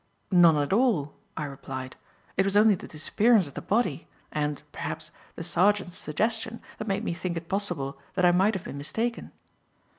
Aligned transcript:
"None 0.31 0.57
at 0.57 0.73
all," 0.73 1.13
I 1.37 1.43
replied, 1.45 1.95
"it 2.35 2.43
was 2.43 2.57
only 2.57 2.73
the 2.73 2.87
disappearance 2.87 3.45
of 3.47 3.53
the 3.53 3.61
body, 3.61 4.07
and, 4.31 4.63
perhaps, 4.71 5.11
the 5.35 5.43
sergeant's 5.43 5.95
suggestion, 5.97 6.59
that 6.79 6.87
made 6.87 7.03
me 7.03 7.13
think 7.13 7.37
it 7.37 7.47
possible 7.47 7.99
that 8.15 8.25
I 8.25 8.31
might 8.31 8.55
have 8.55 8.63
been 8.63 8.79
mistaken." 8.79 9.31